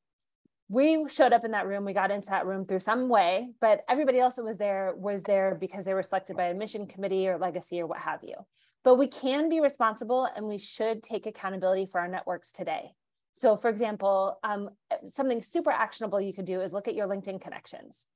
[0.68, 3.84] We showed up in that room, we got into that room through some way, but
[3.88, 7.36] everybody else that was there was there because they were selected by admission committee or
[7.36, 8.34] legacy or what have you.
[8.84, 12.92] But we can be responsible and we should take accountability for our networks today.
[13.34, 14.70] So, for example, um,
[15.06, 18.06] something super actionable you could do is look at your LinkedIn connections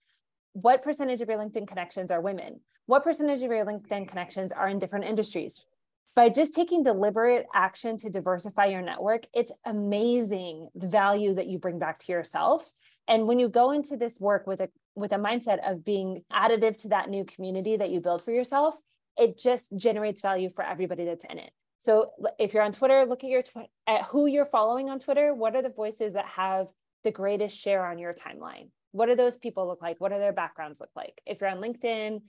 [0.63, 2.61] what percentage of your LinkedIn connections are women?
[2.87, 5.67] What percentage of your LinkedIn connections are in different industries?
[6.15, 11.59] By just taking deliberate action to diversify your network, it's amazing the value that you
[11.59, 12.73] bring back to yourself.
[13.07, 16.81] And when you go into this work with a with a mindset of being additive
[16.81, 18.77] to that new community that you build for yourself,
[19.17, 21.51] it just generates value for everybody that's in it.
[21.79, 25.35] So if you're on Twitter, look at your tw- at who you're following on Twitter.
[25.35, 26.67] What are the voices that have
[27.05, 28.69] the greatest share on your timeline?
[28.97, 31.59] what do those people look like what do their backgrounds look like if you're on
[31.59, 32.23] linkedin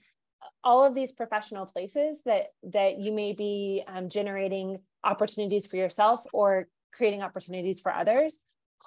[0.62, 6.22] all of these professional places that that you may be um, generating opportunities for yourself
[6.32, 8.38] or creating opportunities for others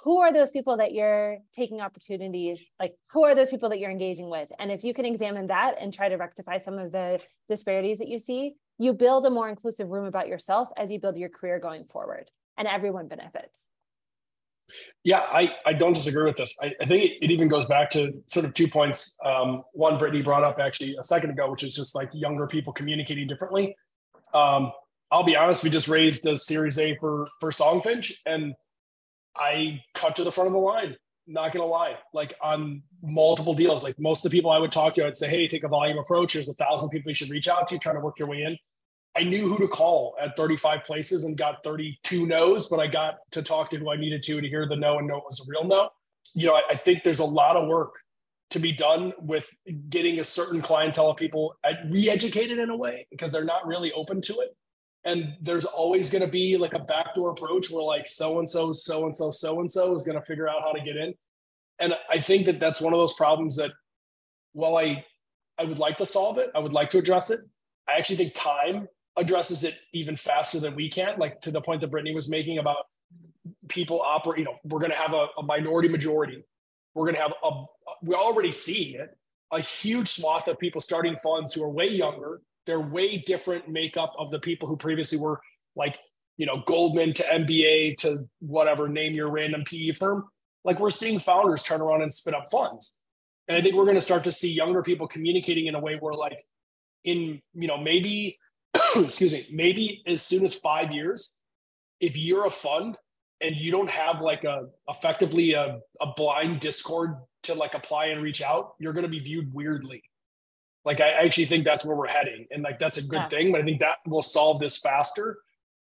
[0.03, 3.91] who are those people that you're taking opportunities like who are those people that you're
[3.91, 7.19] engaging with and if you can examine that and try to rectify some of the
[7.47, 11.17] disparities that you see you build a more inclusive room about yourself as you build
[11.17, 13.69] your career going forward and everyone benefits
[15.03, 16.57] yeah, I, I don't disagree with this.
[16.61, 19.17] I, I think it, even goes back to sort of two points.
[19.25, 22.71] Um, one, Brittany brought up actually a second ago, which is just like younger people
[22.71, 23.75] communicating differently.
[24.33, 24.71] Um,
[25.11, 28.53] I'll be honest, we just raised a Series A for for Songfinch, and
[29.35, 30.95] I cut to the front of the line.
[31.27, 34.95] Not gonna lie, like on multiple deals, like most of the people I would talk
[34.95, 36.33] to, I'd say, "Hey, take a volume approach.
[36.33, 38.57] There's a thousand people you should reach out to, trying to work your way in."
[39.15, 43.19] I knew who to call at 35 places and got 32 no's, but I got
[43.31, 45.41] to talk to who I needed to to hear the no and know it was
[45.41, 45.89] a real no.
[46.33, 47.95] You know, I, I think there's a lot of work
[48.51, 49.49] to be done with
[49.89, 51.55] getting a certain clientele of people
[51.89, 54.55] re-educated in a way because they're not really open to it.
[55.03, 58.71] And there's always going to be like a backdoor approach where like so and so,
[58.73, 61.13] so and so, so and so is going to figure out how to get in.
[61.79, 63.71] And I think that that's one of those problems that,
[64.53, 65.05] while I
[65.57, 67.39] I would like to solve it, I would like to address it.
[67.87, 68.87] I actually think time
[69.17, 72.57] addresses it even faster than we can, like to the point that Brittany was making
[72.57, 72.85] about
[73.67, 76.43] people operate, you know, we're going to have a, a, minority majority.
[76.93, 77.63] We're going to have a,
[78.01, 79.17] we're already seeing it,
[79.51, 82.41] a huge swath of people starting funds who are way younger.
[82.65, 85.39] They're way different makeup of the people who previously were
[85.75, 85.99] like,
[86.37, 90.25] you know, Goldman to MBA to whatever, name your random PE firm.
[90.63, 92.99] Like we're seeing founders turn around and spin up funds.
[93.47, 95.97] And I think we're going to start to see younger people communicating in a way
[95.99, 96.43] where like
[97.03, 98.37] in, you know, maybe
[98.95, 101.39] excuse me, maybe as soon as five years,
[101.99, 102.97] if you're a fund
[103.41, 108.21] and you don't have like a effectively a, a blind discord to like apply and
[108.21, 110.03] reach out, you're going to be viewed weirdly.
[110.83, 113.29] Like I actually think that's where we're heading, and like that's a good yeah.
[113.29, 113.51] thing.
[113.51, 115.39] But I think that will solve this faster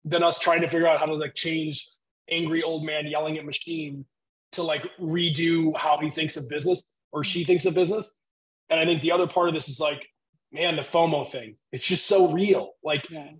[0.06, 1.88] than us trying to figure out how to like change
[2.30, 4.06] angry old man yelling at machine
[4.54, 7.48] to like redo how he thinks of business or she mm-hmm.
[7.48, 8.20] thinks of business.
[8.70, 10.06] And I think the other part of this is like,
[10.52, 11.56] man, the FOMO thing.
[11.72, 12.72] It's just so real.
[12.84, 13.32] Like, yeah.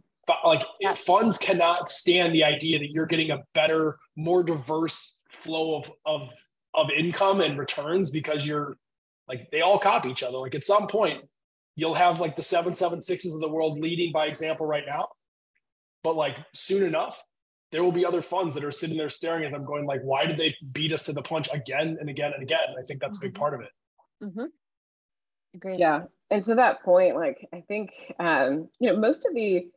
[0.44, 0.94] like yeah.
[0.96, 6.30] funds cannot stand the idea that you're getting a better, more diverse flow of of
[6.74, 8.78] of income and returns because you're
[9.28, 10.38] like they all copy each other.
[10.38, 11.24] Like at some point,
[11.76, 15.10] you'll have like the seven seven sixes of the world leading by example right now,
[16.04, 17.24] but like soon enough,
[17.72, 20.26] there will be other funds that are sitting there staring at them, going like, "Why
[20.26, 23.02] did they beat us to the punch again and again and again?" And I think
[23.02, 23.26] that's mm-hmm.
[23.26, 23.42] a big mm-hmm.
[23.42, 23.70] part of it.
[24.24, 24.46] Mm-hmm.
[25.56, 25.80] Agreed.
[25.80, 29.70] Yeah, and to that point, like I think um, you know most of the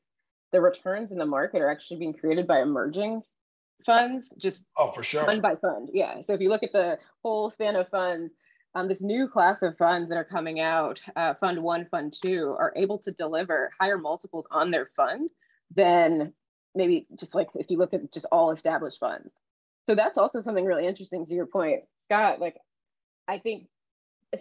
[0.53, 3.23] the returns in the market are actually being created by emerging
[3.85, 5.91] funds, just oh for sure fund by fund.
[5.93, 6.23] Yeah.
[6.27, 8.33] So if you look at the whole span of funds,
[8.77, 12.55] um, this new class of funds that are coming out, uh, Fund One, Fund Two,
[12.59, 15.31] are able to deliver higher multiples on their fund
[15.75, 16.35] than
[16.75, 19.33] maybe just like if you look at just all established funds.
[19.87, 22.39] So that's also something really interesting to your point, Scott.
[22.39, 22.57] Like,
[23.27, 23.69] I think,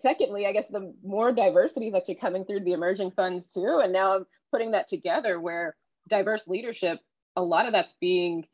[0.01, 3.79] secondly, I guess the more diversity is actually coming through the emerging funds too.
[3.81, 5.77] And now I'm putting that together where
[6.09, 6.99] diverse leadership,
[7.37, 8.47] a lot of that's being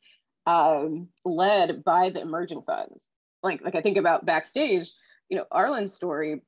[0.45, 3.03] um, led by the emerging funds.
[3.41, 4.91] Like, like I think about backstage,
[5.31, 6.41] you know, Arlan's story,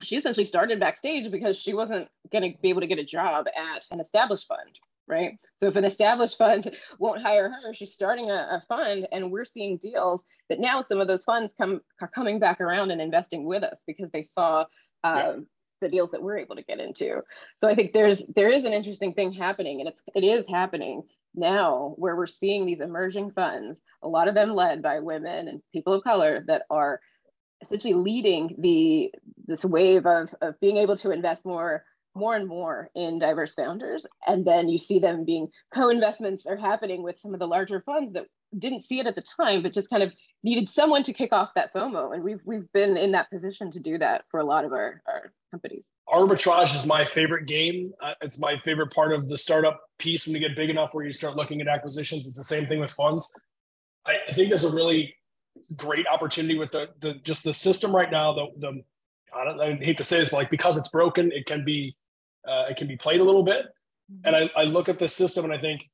[0.00, 3.46] she essentially started backstage because she wasn't going to be able to get a job
[3.48, 5.32] at an established fund, right?
[5.58, 9.44] So if an established fund won't hire her, she's starting a, a, fund, and we're
[9.44, 13.44] seeing deals that now some of those funds come are coming back around and investing
[13.44, 14.60] with us because they saw
[15.02, 15.34] um, yeah.
[15.80, 17.22] the deals that we're able to get into.
[17.60, 21.02] So I think there's there is an interesting thing happening, and it's it is happening
[21.34, 25.60] now where we're seeing these emerging funds, a lot of them led by women and
[25.72, 27.00] people of color that are
[27.62, 29.12] essentially leading the
[29.46, 34.06] this wave of, of being able to invest more more and more in diverse founders
[34.26, 38.14] and then you see them being co-investments are happening with some of the larger funds
[38.14, 38.26] that
[38.58, 41.50] didn't see it at the time but just kind of needed someone to kick off
[41.54, 44.64] that fomo and we've we've been in that position to do that for a lot
[44.64, 47.92] of our, our companies arbitrage is my favorite game.
[48.00, 51.04] Uh, it's my favorite part of the startup piece when you get big enough where
[51.04, 52.26] you start looking at acquisitions.
[52.26, 53.32] It's the same thing with funds.
[54.06, 55.14] I, I think there's a really
[55.76, 58.32] great opportunity with the, the just the system right now.
[58.32, 58.82] The the
[59.34, 61.96] I, don't, I hate to say this, but like because it's broken, it can be
[62.46, 63.66] uh, it can be played a little bit.
[64.24, 65.88] And I, I look at the system and I think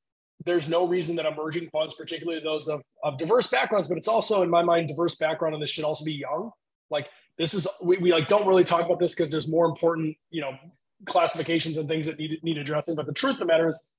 [0.45, 4.43] there's no reason that emerging funds, particularly those of, of diverse backgrounds, but it's also
[4.43, 6.51] in my mind diverse background, and this should also be young.
[6.91, 10.17] Like this is we, we like don't really talk about this because there's more important
[10.31, 10.53] you know
[11.07, 13.93] classifications and things that need need addressing but the truth of the matter is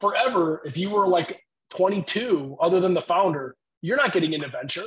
[0.00, 1.40] forever if you were like
[1.70, 4.86] 22 other than the founder you're not getting into venture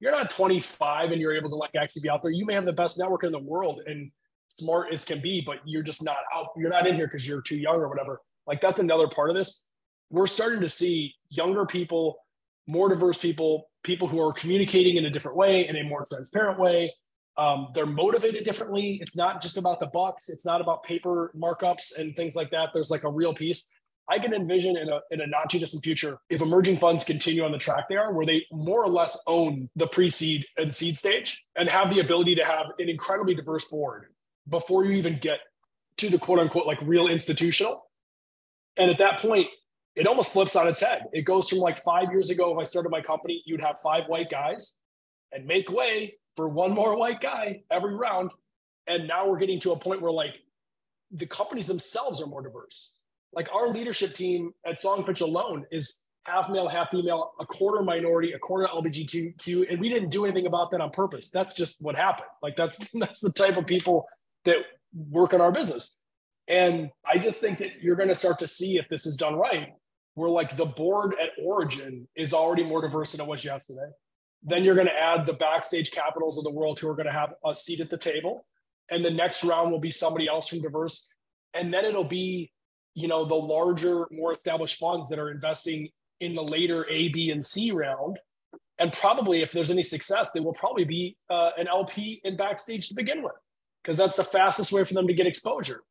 [0.00, 2.64] you're not 25 and you're able to like actually be out there you may have
[2.64, 4.10] the best network in the world and
[4.58, 7.40] smart as can be but you're just not out you're not in here because you're
[7.40, 9.64] too young or whatever like that's another part of this
[10.10, 12.18] we're starting to see younger people
[12.66, 16.58] more diverse people people who are communicating in a different way in a more transparent
[16.58, 16.92] way
[17.38, 18.98] um, they're motivated differently.
[19.00, 20.28] It's not just about the bucks.
[20.28, 22.74] It's not about paper markups and things like that.
[22.74, 23.70] There's like a real piece.
[24.08, 27.44] I can envision in a, in a not too distant future if emerging funds continue
[27.44, 30.74] on the track they are, where they more or less own the pre seed and
[30.74, 34.06] seed stage and have the ability to have an incredibly diverse board
[34.48, 35.40] before you even get
[35.98, 37.88] to the quote unquote like real institutional.
[38.76, 39.48] And at that point,
[39.94, 41.04] it almost flips on its head.
[41.12, 44.04] It goes from like five years ago, if I started my company, you'd have five
[44.06, 44.78] white guys
[45.32, 48.30] and make way for one more white guy every round.
[48.86, 50.40] And now we're getting to a point where like
[51.10, 52.94] the companies themselves are more diverse.
[53.32, 58.32] Like our leadership team at Songfinch alone is half male, half female, a quarter minority,
[58.32, 61.30] a quarter LGBTQ, and we didn't do anything about that on purpose.
[61.30, 62.28] That's just what happened.
[62.42, 64.06] Like that's that's the type of people
[64.44, 64.56] that
[64.94, 66.00] work in our business.
[66.48, 69.36] And I just think that you're going to start to see if this is done
[69.36, 69.72] right,
[70.14, 73.90] where like the board at Origin is already more diverse than it was yesterday.
[74.42, 77.12] Then you're going to add the backstage capitals of the world who are going to
[77.12, 78.44] have a seat at the table.
[78.90, 81.08] And the next round will be somebody else from diverse.
[81.54, 82.50] And then it'll be,
[82.94, 85.88] you know, the larger, more established funds that are investing
[86.20, 88.18] in the later A, B, and C round.
[88.78, 92.88] And probably if there's any success, they will probably be uh, an LP in backstage
[92.88, 93.32] to begin with,
[93.82, 95.82] because that's the fastest way for them to get exposure.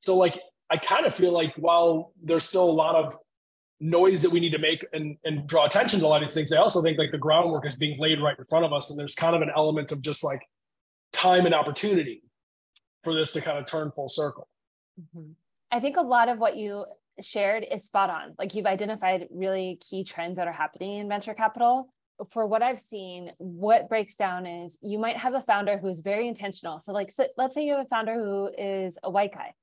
[0.00, 0.38] So, like,
[0.70, 3.16] I kind of feel like while there's still a lot of
[3.80, 6.34] noise that we need to make and, and draw attention to a lot of these
[6.34, 6.52] things.
[6.52, 8.90] I also think like the groundwork is being laid right in front of us.
[8.90, 10.42] And there's kind of an element of just like
[11.12, 12.22] time and opportunity
[13.02, 14.48] for this to kind of turn full circle.
[14.98, 15.32] Mm-hmm.
[15.74, 16.86] I think a lot of what you
[17.20, 18.36] shared is spot on.
[18.38, 21.88] Like you've identified really key trends that are happening in venture capital.
[22.30, 25.98] for what I've seen, what breaks down is you might have a founder who is
[25.98, 26.78] very intentional.
[26.78, 29.54] So, like, so let's say you have a founder who is a white guy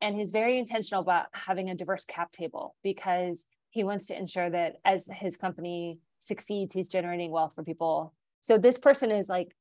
[0.00, 4.50] and he's very intentional about having a diverse cap table because he wants to ensure
[4.50, 8.14] that as his company succeeds, he's generating wealth for people.
[8.40, 9.54] So, this person is like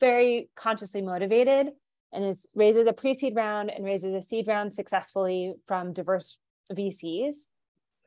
[0.00, 1.68] very consciously motivated
[2.14, 6.38] and is raises a pre-seed round and raises a seed round successfully from diverse
[6.72, 7.34] VCs.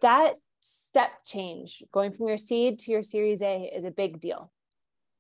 [0.02, 4.52] That step change going from your seed to your series A is a big deal.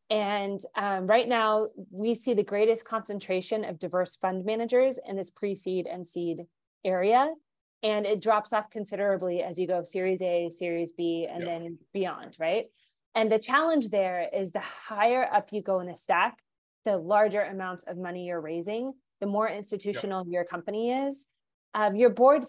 [0.09, 5.29] And um, right now, we see the greatest concentration of diverse fund managers in this
[5.29, 6.45] pre seed and seed
[6.85, 7.33] area.
[7.83, 12.35] And it drops off considerably as you go Series A, Series B, and then beyond,
[12.39, 12.65] right?
[13.13, 16.39] And the challenge there is the higher up you go in the stack,
[16.85, 21.25] the larger amounts of money you're raising, the more institutional your company is.
[21.73, 22.45] Um, your board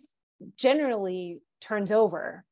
[0.56, 2.44] generally turns over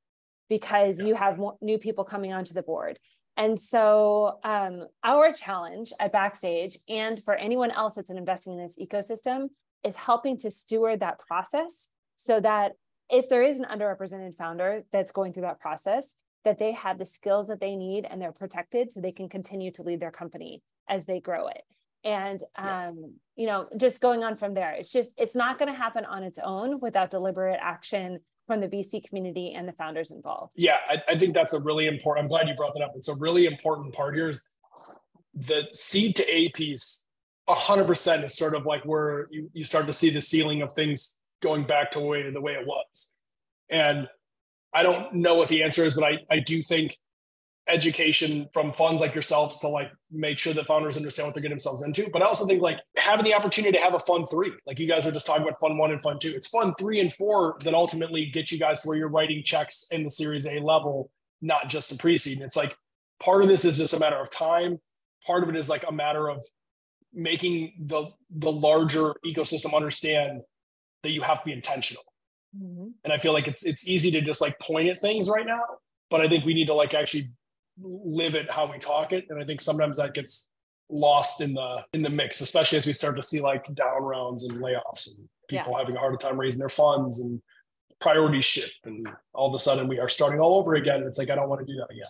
[0.49, 2.99] because you have more, new people coming onto the board.
[3.37, 8.79] And so, um, our challenge at Backstage and for anyone else that's investing in this
[8.81, 9.49] ecosystem
[9.85, 12.73] is helping to steward that process so that
[13.11, 17.07] if there is an underrepresented founder that's going through that process, that they have the
[17.07, 20.63] skills that they need and they're protected so they can continue to lead their company
[20.89, 21.63] as they grow it.
[22.05, 25.77] And um, you know, just going on from there, it's just it's not going to
[25.77, 30.53] happen on its own without deliberate action from the VC community and the founders involved.
[30.55, 32.25] Yeah, I, I think that's a really important.
[32.25, 32.93] I'm glad you brought that up.
[32.95, 34.29] It's a really important part here.
[34.29, 34.49] Is
[35.35, 37.09] the seed to A piece,
[37.49, 40.73] hundred percent is sort of like where you, you start to see the ceiling of
[40.73, 43.15] things going back to the way the way it was.
[43.69, 44.09] And
[44.73, 46.97] I don't know what the answer is, but I, I do think
[47.69, 51.57] education from funds like yourselves to like make sure that founders understand what they're getting
[51.57, 52.09] themselves into.
[52.13, 54.87] But I also think like having the opportunity to have a fund three, like you
[54.87, 56.31] guys were just talking about fund one and fund two.
[56.31, 59.89] It's fund three and four that ultimately get you guys to where you're writing checks
[59.91, 61.11] in the series A level,
[61.43, 62.39] not just a pre-seed.
[62.39, 62.77] And it's like
[63.19, 64.79] part of this is just a matter of time.
[65.27, 66.45] Part of it is like a matter of
[67.13, 70.43] making the the larger ecosystem understand
[71.03, 72.05] that you have to be intentional.
[72.57, 72.89] Mm-hmm.
[73.03, 75.63] And I feel like it's it's easy to just like point at things right now,
[76.11, 77.29] but I think we need to like actually
[77.81, 79.27] live it how we talk it.
[79.31, 80.51] And i think sometimes that gets
[80.89, 84.45] lost in the in the mix especially as we start to see like down rounds
[84.45, 85.79] and layoffs and people yeah.
[85.79, 87.43] having a harder time raising their funds and
[87.99, 91.03] priorities shift and all of a sudden we are starting all over again.
[91.03, 92.07] It's like i don't want to do that again.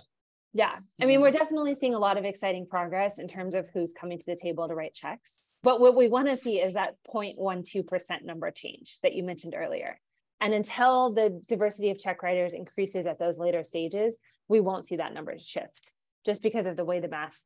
[0.52, 0.76] Yeah.
[1.00, 4.18] I mean we're definitely seeing a lot of exciting progress in terms of who's coming
[4.18, 5.40] to the table to write checks.
[5.62, 9.98] But what we want to see is that 0.12% number change that you mentioned earlier
[10.40, 14.18] and until the diversity of check writers increases at those later stages,
[14.49, 15.92] we won't see that number shift
[16.25, 17.40] just because of the way the math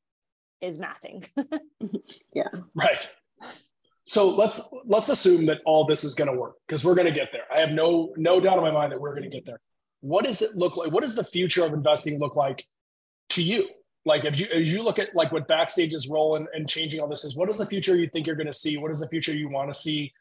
[0.61, 1.27] is mathing.
[2.35, 2.49] yeah.
[2.75, 3.09] Right.
[4.05, 7.13] So let's let's assume that all this is going to work because we're going to
[7.13, 7.45] get there.
[7.55, 9.61] I have no no doubt in my mind that we're going to get there.
[10.01, 10.91] What does it look like?
[10.91, 12.67] What does the future of investing look like
[13.31, 13.69] to you?
[14.05, 17.09] Like if you if you look at like what Backstage's role and, and changing all
[17.09, 18.79] this is, what is the future you think you're going to see?
[18.79, 20.13] What is the future you want to see?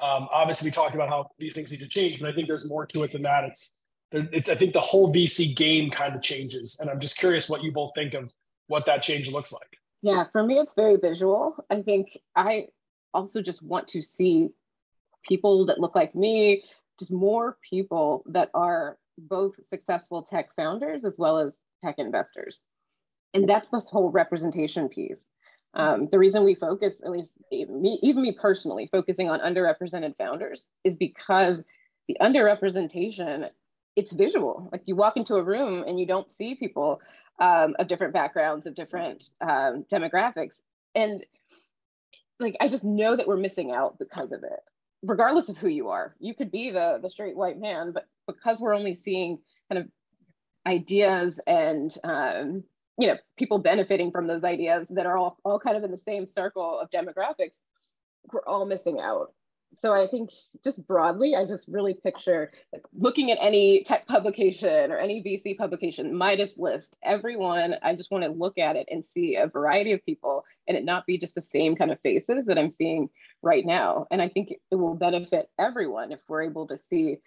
[0.00, 2.68] Um, obviously, we talked about how these things need to change, but I think there's
[2.68, 3.44] more to it than that.
[3.44, 3.72] It's
[4.12, 7.62] it's I think the whole VC game kind of changes, and I'm just curious what
[7.62, 8.32] you both think of
[8.66, 9.78] what that change looks like.
[10.02, 11.56] Yeah, for me, it's very visual.
[11.70, 12.68] I think I
[13.12, 14.50] also just want to see
[15.26, 16.64] people that look like me,
[16.98, 22.60] just more people that are both successful tech founders as well as tech investors.
[23.32, 25.28] And that's this whole representation piece.
[25.74, 30.66] Um, the reason we focus, at least me, even me personally, focusing on underrepresented founders
[30.84, 31.60] is because
[32.08, 33.50] the underrepresentation,
[33.96, 34.68] it's visual.
[34.72, 37.00] Like you walk into a room and you don't see people
[37.40, 40.60] um, of different backgrounds, of different um, demographics.
[40.94, 41.24] And
[42.38, 44.60] like, I just know that we're missing out because of it,
[45.02, 46.14] regardless of who you are.
[46.20, 49.38] You could be the, the straight white man, but because we're only seeing
[49.70, 49.88] kind of
[50.66, 52.64] ideas and um,
[52.98, 55.96] you know people benefiting from those ideas that are all, all kind of in the
[55.96, 57.56] same circle of demographics
[58.32, 59.32] we're all missing out.
[59.76, 60.30] So i think
[60.62, 65.58] just broadly i just really picture like looking at any tech publication or any vc
[65.58, 69.90] publication midas list everyone i just want to look at it and see a variety
[69.90, 73.10] of people and it not be just the same kind of faces that i'm seeing
[73.42, 74.06] right now.
[74.10, 77.18] And i think it will benefit everyone if we're able to see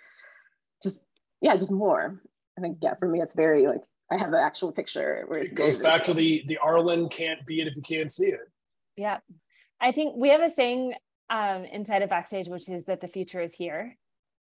[0.84, 1.02] just
[1.42, 2.20] yeah just more.
[2.58, 3.82] I think yeah for me it's very like
[4.12, 7.62] I have an actual picture where it goes back to the the Arlan can't be
[7.62, 8.50] it if you can't see it.
[8.96, 9.20] Yeah.
[9.80, 10.94] I think we have a saying
[11.30, 13.98] um, inside of Backstage, which is that the future is here.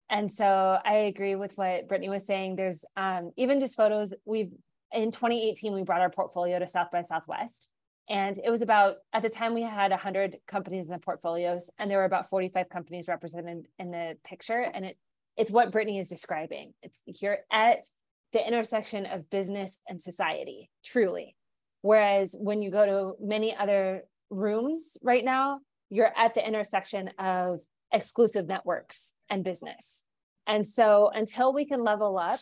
[0.09, 2.55] And so I agree with what Brittany was saying.
[2.55, 4.13] There's um, even just photos.
[4.25, 4.51] We've
[4.93, 7.69] in 2018, we brought our portfolio to South by Southwest.
[8.09, 11.91] And it was about, at the time, we had 100 companies in the portfolios, and
[11.91, 14.61] there were about 45 companies represented in the picture.
[14.61, 14.97] And it
[15.35, 16.73] it's what Brittany is describing.
[16.81, 17.85] It's you're at
[18.33, 21.35] the intersection of business and society, truly.
[21.81, 25.59] Whereas when you go to many other rooms right now,
[25.89, 27.61] you're at the intersection of
[27.93, 30.03] exclusive networks and business.
[30.45, 32.39] And so until we can level up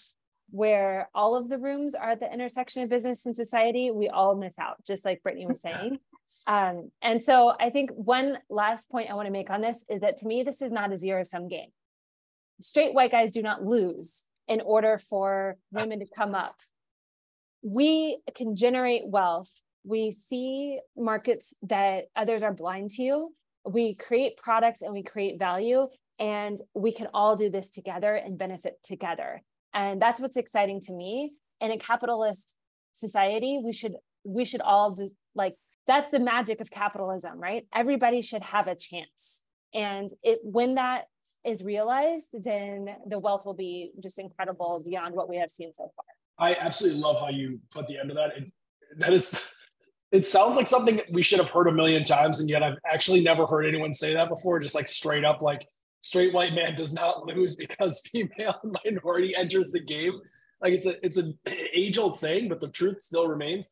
[0.52, 4.36] where all of the rooms are at the intersection of business and society, we all
[4.36, 6.00] miss out, just like Brittany was saying.
[6.48, 10.02] Um, and so I think one last point I want to make on this is
[10.02, 11.70] that to me, this is not a zero sum game.
[12.62, 15.80] Straight white guys do not lose in order for uh.
[15.82, 16.56] women to come up.
[17.62, 19.52] We can generate wealth.
[19.84, 23.30] We see markets that others are blind to.
[23.68, 25.88] We create products and we create value,
[26.20, 29.42] and we can all do this together and benefit together.
[29.74, 31.34] And that's what's exciting to me.
[31.62, 32.54] In a capitalist
[32.94, 33.94] society, we should
[34.24, 35.56] we should all just like
[35.88, 37.66] that's the magic of capitalism, right?
[37.74, 39.42] Everybody should have a chance.
[39.74, 41.06] And it when that
[41.46, 45.92] is realized, then the wealth will be just incredible beyond what we have seen so
[45.96, 46.06] far.
[46.38, 48.38] I absolutely love how you put the end of that.
[48.38, 48.52] It,
[48.98, 49.42] that is,
[50.12, 53.22] it sounds like something we should have heard a million times, and yet I've actually
[53.22, 54.60] never heard anyone say that before.
[54.60, 55.68] Just like straight up, like
[56.02, 60.20] straight white man does not lose because female minority enters the game.
[60.62, 61.38] Like it's a it's an
[61.74, 63.72] age old saying, but the truth still remains.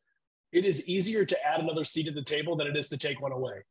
[0.52, 3.20] It is easier to add another seat at the table than it is to take
[3.20, 3.64] one away.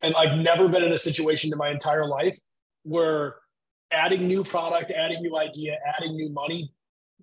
[0.00, 2.38] And I've never been in a situation in my entire life
[2.86, 3.36] where
[3.90, 6.72] adding new product, adding new idea, adding new money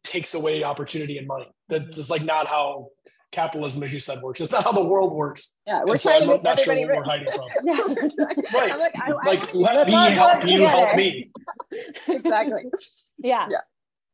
[0.03, 1.49] takes away opportunity and money.
[1.69, 2.89] That's just like not how
[3.31, 4.41] capitalism, as you said, works.
[4.41, 5.55] It's not how the world works.
[5.65, 7.47] Yeah, we're and trying so to make not everybody sure we're hiding from.
[7.63, 8.53] yeah.
[8.53, 8.79] right.
[8.79, 11.31] like, I, like I, let me help you help me.
[12.07, 12.63] exactly.
[13.17, 13.47] Yeah.
[13.49, 13.57] Yeah.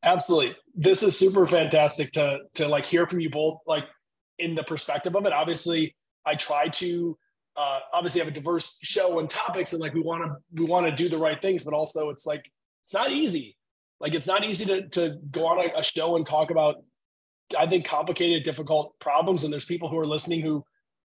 [0.04, 0.56] Absolutely.
[0.76, 3.86] This is super fantastic to to like hear from you both, like
[4.38, 5.34] in the perspective of it.
[5.34, 5.96] Obviously,
[6.26, 7.18] I try to
[7.60, 10.86] uh, obviously have a diverse show and topics and like we want to we want
[10.86, 12.50] to do the right things but also it's like
[12.86, 13.58] it's not easy.
[14.00, 16.78] Like it's not easy to to go on a, a show and talk about
[17.58, 20.64] i think complicated difficult problems and there's people who are listening who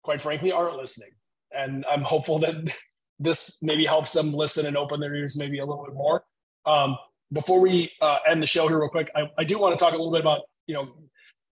[0.04, 1.10] quite frankly aren't listening.
[1.52, 2.74] And i'm hopeful that
[3.20, 6.24] this maybe helps them listen and open their ears maybe a little bit more.
[6.66, 6.98] Um,
[7.34, 9.94] before we uh, end the show here real quick I, I do want to talk
[9.94, 10.88] a little bit about you know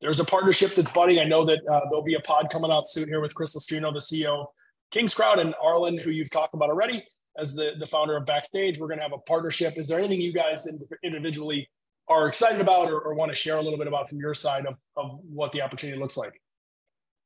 [0.00, 1.20] there's a partnership that's budding.
[1.20, 3.92] I know that uh, there'll be a pod coming out soon here with chris Lustrino,
[3.92, 4.46] the ceo
[4.92, 7.04] KingsCrowd and Arlan, who you've talked about already
[7.38, 8.78] as the, the founder of Backstage.
[8.78, 9.78] We're going to have a partnership.
[9.78, 10.68] Is there anything you guys
[11.02, 11.68] individually
[12.08, 14.66] are excited about or, or want to share a little bit about from your side
[14.66, 16.40] of, of what the opportunity looks like?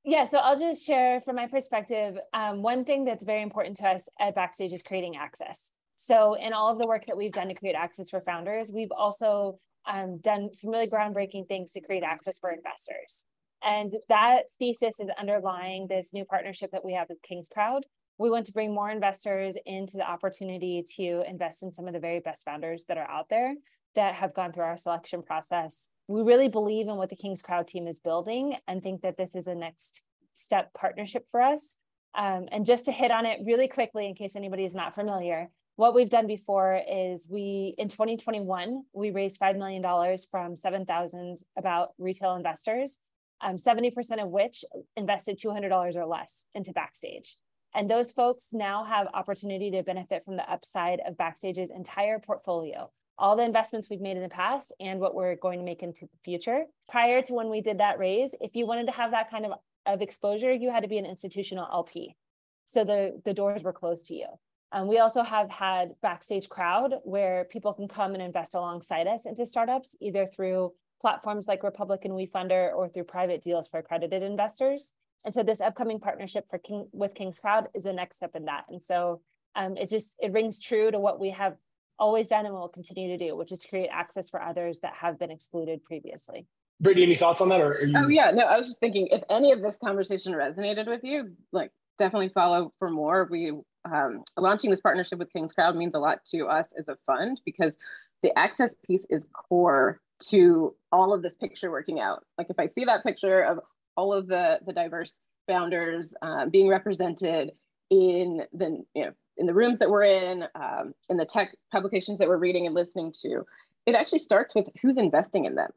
[0.04, 2.16] Yeah, so I'll just share from my perspective.
[2.32, 5.72] Um, one thing that's very important to us at Backstage is creating access.
[5.96, 8.92] So, in all of the work that we've done to create access for founders, we've
[8.96, 13.24] also um, done some really groundbreaking things to create access for investors.
[13.66, 17.80] And that thesis is underlying this new partnership that we have with KingsCrowd.
[18.16, 21.98] We want to bring more investors into the opportunity to invest in some of the
[21.98, 23.54] very best founders that are out there
[23.96, 25.88] that have gone through our selection process.
[26.06, 29.48] We really believe in what the KingsCrowd team is building and think that this is
[29.48, 31.76] a next step partnership for us.
[32.14, 35.50] Um, and just to hit on it really quickly, in case anybody is not familiar,
[35.74, 39.82] what we've done before is we in 2021 we raised $5 million
[40.30, 42.98] from 7000 about retail investors
[43.40, 44.64] um, 70% of which
[44.96, 47.36] invested $200 or less into Backstage.
[47.74, 52.90] And those folks now have opportunity to benefit from the upside of Backstage's entire portfolio,
[53.18, 56.06] all the investments we've made in the past and what we're going to make into
[56.06, 56.64] the future.
[56.88, 59.52] Prior to when we did that raise, if you wanted to have that kind of,
[59.84, 62.16] of exposure, you had to be an institutional LP.
[62.64, 64.26] So the, the doors were closed to you.
[64.72, 69.26] Um, we also have had Backstage Crowd where people can come and invest alongside us
[69.26, 74.22] into startups, either through platforms like Republic and Wefunder or through private deals for accredited
[74.22, 74.92] investors.
[75.24, 78.64] And so this upcoming partnership for King with KingsCrowd is the next step in that.
[78.68, 79.20] And so
[79.54, 81.56] um, it just it rings true to what we have
[81.98, 84.92] always done and will continue to do, which is to create access for others that
[85.00, 86.46] have been excluded previously.
[86.80, 87.60] Brittany, any thoughts on that?
[87.60, 87.94] Or you...
[87.96, 91.32] Oh yeah, no, I was just thinking if any of this conversation resonated with you,
[91.52, 93.26] like definitely follow for more.
[93.30, 93.52] We
[93.90, 97.76] um, launching this partnership with KingsCrowd means a lot to us as a fund because
[98.22, 102.24] the access piece is core to all of this picture working out.
[102.38, 103.60] Like if I see that picture of
[103.96, 105.14] all of the, the diverse
[105.46, 107.52] founders uh, being represented
[107.90, 112.18] in the, you know, in the rooms that we're in, um, in the tech publications
[112.18, 113.44] that we're reading and listening to,
[113.84, 115.70] it actually starts with who's investing in them.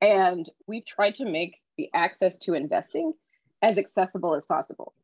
[0.00, 3.12] And we've tried to make the access to investing
[3.62, 4.94] as accessible as possible.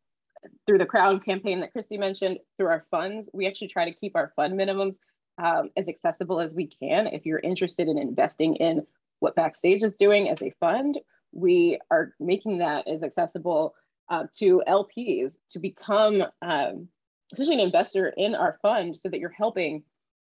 [0.66, 4.14] Through the crowd campaign that Christy mentioned, through our funds, we actually try to keep
[4.14, 4.96] our fund minimums
[5.38, 7.06] um, as accessible as we can.
[7.06, 8.86] If you're interested in investing in
[9.20, 10.98] what Backstage is doing as a fund,
[11.32, 13.74] we are making that as accessible
[14.08, 16.88] uh, to LPs to become um,
[17.32, 19.82] essentially an investor in our fund so that you're helping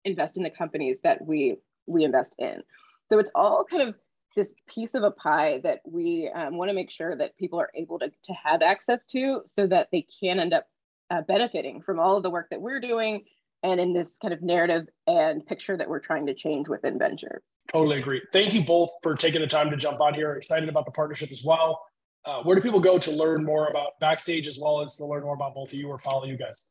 [0.05, 1.57] invest in the companies that we
[1.87, 2.61] we invest in.
[3.09, 3.95] So it's all kind of
[4.35, 7.71] this piece of a pie that we um, want to make sure that people are
[7.73, 10.67] able to, to have access to so that they can end up
[11.09, 13.23] uh, benefiting from all of the work that we're doing
[13.63, 17.41] and in this kind of narrative and picture that we're trying to change within venture.
[17.71, 18.21] Totally agree.
[18.33, 20.33] Thank you both for taking the time to jump on here.
[20.33, 21.81] Excited about the partnership as well.
[22.25, 25.23] Uh, where do people go to learn more about Backstage as well as to learn
[25.23, 26.63] more about both of you or follow you guys?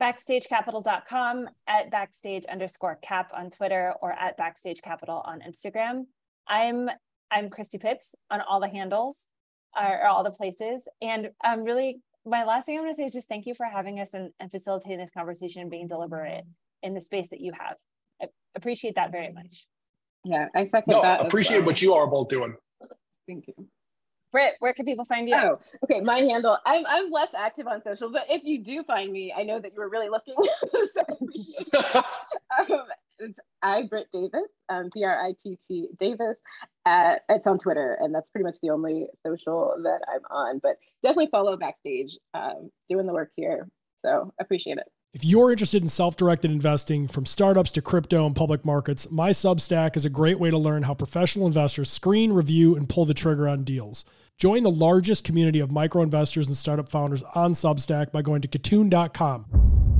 [0.00, 6.04] Backstagecapital.com at backstage underscore cap on Twitter or at backstage capital on Instagram.
[6.46, 6.88] I'm
[7.32, 9.26] I'm Christy Pitts on all the handles
[9.78, 10.86] uh, or all the places.
[11.02, 13.66] And I'm really my last thing I'm going to say is just thank you for
[13.66, 16.44] having us and, and facilitating this conversation and being deliberate
[16.82, 17.76] in the space that you have.
[18.22, 19.66] I appreciate that very much.
[20.24, 21.24] Yeah, I second no, that.
[21.24, 21.66] Appreciate well.
[21.66, 22.56] what you are both doing.
[23.26, 23.54] Thank you.
[24.30, 25.36] Britt, where can people find you?
[25.36, 26.00] Oh, okay.
[26.00, 26.58] My handle.
[26.66, 29.72] I'm I'm less active on social, but if you do find me, I know that
[29.72, 30.34] you were really looking.
[30.92, 31.96] so I appreciate it.
[32.70, 32.82] um,
[33.18, 36.36] it's I Britt Davis, um, B R I T T Davis.
[36.86, 40.60] At, it's on Twitter, and that's pretty much the only social that I'm on.
[40.62, 43.68] But definitely follow Backstage, um, doing the work here.
[44.04, 44.86] So appreciate it.
[45.14, 49.30] If you're interested in self directed investing from startups to crypto and public markets, my
[49.30, 53.14] Substack is a great way to learn how professional investors screen, review, and pull the
[53.14, 54.04] trigger on deals.
[54.36, 58.48] Join the largest community of micro investors and startup founders on Substack by going to
[58.48, 59.97] katoon.com.